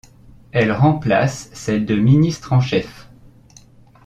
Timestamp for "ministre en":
1.93-2.59